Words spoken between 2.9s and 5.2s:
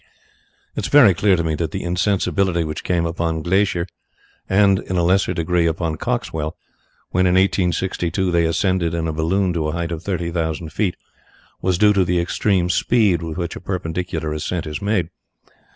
upon Glaisher, and in a